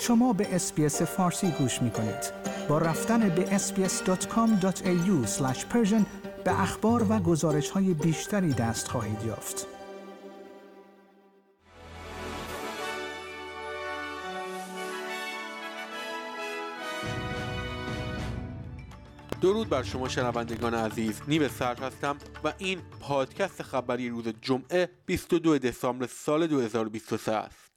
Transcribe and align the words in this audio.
شما 0.00 0.32
به 0.32 0.54
SBS 0.54 1.02
فارسی 1.02 1.50
گوش 1.50 1.82
می 1.82 1.90
کنید. 1.90 2.32
با 2.68 2.78
رفتن 2.78 3.28
به 3.28 3.58
sbs.com.au 3.58 5.28
به 6.44 6.60
اخبار 6.60 7.06
و 7.12 7.18
گزارش 7.18 7.70
های 7.70 7.94
بیشتری 7.94 8.52
دست 8.52 8.88
خواهید 8.88 9.22
یافت. 9.26 9.66
درود 19.40 19.68
بر 19.68 19.82
شما 19.82 20.08
شنوندگان 20.08 20.74
عزیز 20.74 21.20
نیو 21.28 21.48
سرد 21.48 21.80
هستم 21.80 22.16
و 22.44 22.52
این 22.58 22.78
پادکست 23.00 23.62
خبری 23.62 24.08
روز 24.08 24.28
جمعه 24.42 24.88
22 25.06 25.58
دسامبر 25.58 26.06
سال 26.06 26.46
2023 26.46 27.32
است 27.32 27.75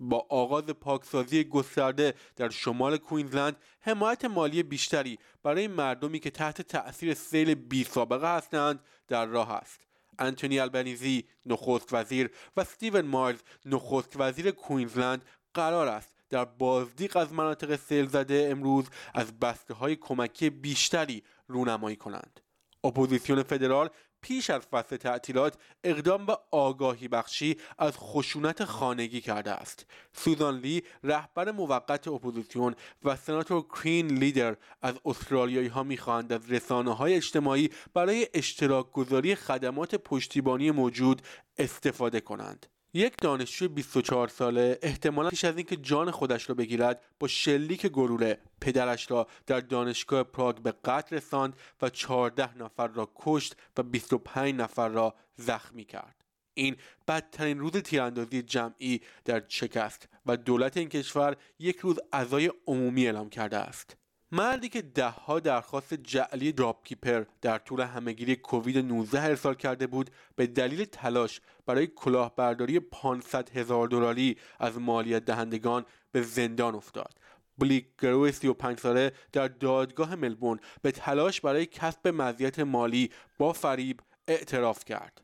با 0.00 0.26
آغاز 0.28 0.64
پاکسازی 0.64 1.44
گسترده 1.44 2.14
در 2.36 2.48
شمال 2.48 2.96
کوینزلند 2.96 3.56
حمایت 3.80 4.24
مالی 4.24 4.62
بیشتری 4.62 5.18
برای 5.42 5.68
مردمی 5.68 6.20
که 6.20 6.30
تحت 6.30 6.62
تأثیر 6.62 7.14
سیل 7.14 7.54
بی 7.54 7.84
سابقه 7.84 8.36
هستند 8.36 8.80
در 9.08 9.26
راه 9.26 9.50
است. 9.50 9.80
انتونی 10.18 10.58
آلبانیزی 10.58 11.24
نخست 11.46 11.92
وزیر 11.92 12.30
و 12.56 12.64
استیون 12.64 13.00
مایلز 13.00 13.40
نخست 13.66 14.12
وزیر 14.16 14.50
کوینزلند 14.50 15.24
قرار 15.54 15.88
است 15.88 16.14
در 16.30 16.44
بازدید 16.44 17.16
از 17.16 17.32
مناطق 17.32 17.76
سیل 17.76 18.06
زده 18.06 18.48
امروز 18.50 18.84
از 19.14 19.38
بسته 19.38 19.74
های 19.74 19.96
کمکی 19.96 20.50
بیشتری 20.50 21.22
رونمایی 21.48 21.96
کنند. 21.96 22.40
اپوزیسیون 22.84 23.42
فدرال 23.42 23.90
پیش 24.22 24.50
از 24.50 24.62
فصل 24.62 24.96
تعطیلات 24.96 25.58
اقدام 25.84 26.26
به 26.26 26.38
آگاهی 26.50 27.08
بخشی 27.08 27.56
از 27.78 27.92
خشونت 27.96 28.64
خانگی 28.64 29.20
کرده 29.20 29.50
است. 29.50 29.86
سوزان 30.12 30.58
لی 30.58 30.82
رهبر 31.04 31.50
موقت 31.50 32.08
اپوزیسیون 32.08 32.74
و 33.04 33.16
سناتور 33.16 33.62
کرین 33.68 34.06
لیدل 34.06 34.56
از 34.82 34.94
استرالیایی 35.04 35.68
ها 35.68 35.82
می‌خواهند 35.82 36.32
از 36.32 36.50
رسانه 36.50 36.94
های 36.94 37.14
اجتماعی 37.14 37.70
برای 37.94 38.28
اشتراک 38.34 38.92
گذاری 38.92 39.34
خدمات 39.34 39.94
پشتیبانی 39.94 40.70
موجود 40.70 41.22
استفاده 41.58 42.20
کنند. 42.20 42.66
یک 42.94 43.16
دانشجوی 43.22 43.68
24 43.68 44.28
ساله 44.28 44.78
احتمالا 44.82 45.30
پیش 45.30 45.44
از 45.44 45.56
اینکه 45.56 45.76
جان 45.76 46.10
خودش 46.10 46.48
را 46.48 46.54
بگیرد 46.54 47.02
با 47.20 47.28
شلیک 47.28 47.86
گلوله 47.86 48.38
پدرش 48.60 49.10
را 49.10 49.26
در 49.46 49.60
دانشگاه 49.60 50.22
پراگ 50.22 50.56
به 50.56 50.74
قتل 50.84 51.16
رساند 51.16 51.56
و 51.82 51.90
14 51.90 52.58
نفر 52.58 52.86
را 52.86 53.12
کشت 53.16 53.56
و 53.76 53.82
25 53.82 54.54
نفر 54.54 54.88
را 54.88 55.14
زخمی 55.36 55.84
کرد. 55.84 56.24
این 56.54 56.76
بدترین 57.08 57.58
روز 57.58 57.72
تیراندازی 57.72 58.42
جمعی 58.42 59.00
در 59.24 59.40
چک 59.40 59.76
است 59.76 60.08
و 60.26 60.36
دولت 60.36 60.76
این 60.76 60.88
کشور 60.88 61.36
یک 61.58 61.78
روز 61.78 61.98
عزای 62.12 62.52
عمومی 62.66 63.06
اعلام 63.06 63.30
کرده 63.30 63.56
است. 63.56 63.96
مردی 64.32 64.68
که 64.68 64.82
دهها 64.82 65.40
درخواست 65.40 65.94
جعلی 65.94 66.52
دراپ 66.52 66.84
کیپر 66.84 67.24
در 67.40 67.58
طول 67.58 67.80
همهگیری 67.80 68.36
کووید 68.36 68.78
19 68.78 69.22
ارسال 69.22 69.54
کرده 69.54 69.86
بود 69.86 70.10
به 70.36 70.46
دلیل 70.46 70.84
تلاش 70.84 71.40
برای 71.66 71.86
کلاهبرداری 71.86 72.80
500 72.80 73.56
هزار 73.56 73.88
دلاری 73.88 74.36
از 74.58 74.78
مالیات 74.78 75.24
دهندگان 75.24 75.84
به 76.12 76.22
زندان 76.22 76.74
افتاد. 76.74 77.14
بلیک 77.58 77.86
گرو 77.98 78.32
35 78.32 78.78
ساله 78.78 79.12
در 79.32 79.48
دادگاه 79.48 80.14
ملبورن 80.14 80.60
به 80.82 80.92
تلاش 80.92 81.40
برای 81.40 81.66
کسب 81.66 82.08
مزیت 82.08 82.58
مالی 82.58 83.10
با 83.38 83.52
فریب 83.52 84.00
اعتراف 84.28 84.84
کرد. 84.84 85.20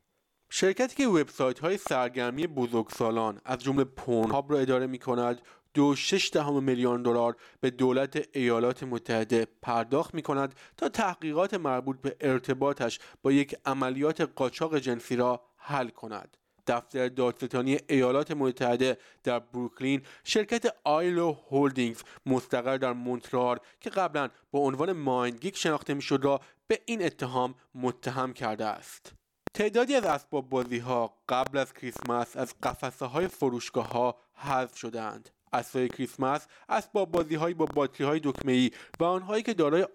شرکتی 0.51 0.97
که 0.97 1.07
وبسایت 1.07 1.59
های 1.59 1.77
سرگرمی 1.77 2.47
بزرگسالان 2.47 3.41
از 3.45 3.59
جمله 3.59 3.85
پورنهاب 3.85 4.53
را 4.53 4.59
اداره 4.59 4.87
می 4.87 4.99
کند 4.99 5.41
دو 5.77 5.95
شش 5.95 6.31
دهم 6.33 6.63
میلیون 6.63 7.03
دلار 7.03 7.37
به 7.61 7.71
دولت 7.71 8.29
ایالات 8.33 8.83
متحده 8.83 9.47
پرداخت 9.63 10.15
می 10.15 10.23
کند 10.23 10.55
تا 10.77 10.89
تحقیقات 10.89 11.55
مربوط 11.55 12.01
به 12.01 12.17
ارتباطش 12.21 12.99
با 13.23 13.33
یک 13.33 13.57
عملیات 13.67 14.21
قاچاق 14.21 14.79
جنسی 14.79 15.17
را 15.17 15.41
حل 15.57 15.89
کند. 15.89 16.37
دفتر 16.67 17.09
دادستانی 17.09 17.79
ایالات 17.89 18.31
متحده 18.31 18.99
در 19.25 19.39
بروکلین 19.39 20.03
شرکت 20.25 20.75
آیلو 20.85 21.33
هولدینگز 21.51 22.03
مستقر 22.27 22.77
در 22.77 22.93
مونترال 22.93 23.59
که 23.81 23.91
قبلا 23.91 24.29
با 24.51 24.59
عنوان 24.59 24.93
مایندگیک 24.93 25.57
شناخته 25.57 25.95
می‌شد 25.95 26.25
را 26.25 26.41
به 26.67 26.81
این 26.87 27.03
اتهام 27.03 27.55
متهم 27.75 28.33
کرده 28.33 28.65
است. 28.65 29.13
تعدادی 29.55 29.95
از 29.95 30.05
اسباب 30.05 30.49
بازی 30.49 30.79
ها 30.79 31.15
قبل 31.29 31.59
از 31.59 31.73
کریسمس 31.73 32.37
از 32.37 32.55
قفسه 32.63 33.07
های 33.07 33.29
فروشگاه 33.29 33.89
ها 33.89 34.17
حذف 34.35 34.77
شدند. 34.77 35.36
اسای 35.53 35.89
کریسمس 35.89 36.47
اسباب 36.69 37.11
بازی 37.11 37.35
هایی 37.35 37.55
با 37.55 37.65
باتری 37.65 38.07
های 38.07 38.21
دکمه 38.25 38.53
ای 38.53 38.71
و 39.01 39.05
آنهایی 39.05 39.43
که 39.43 39.55
دارای 39.55 39.87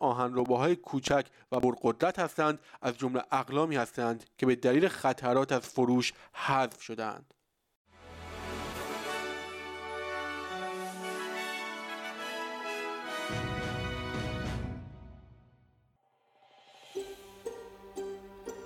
های 0.50 0.76
کوچک 0.76 1.26
و 1.52 1.60
برقدرت 1.60 2.20
هستند 2.20 2.60
از 2.82 2.98
جمله 2.98 3.24
اقلامی 3.32 3.76
هستند 3.76 4.26
که 4.38 4.46
به 4.46 4.56
دلیل 4.56 4.88
خطرات 4.88 5.52
از 5.52 5.62
فروش 5.62 6.14
حذف 6.34 6.82
شدند 6.82 7.34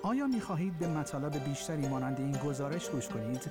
آیا 0.02 0.26
می 0.26 0.40
خواهید 0.40 0.78
به 0.78 0.88
مطالب 0.88 1.44
بیشتری 1.44 1.88
مانند 1.88 2.20
این 2.20 2.32
گزارش 2.32 2.88
گوش 2.88 3.08
کنید؟ 3.08 3.50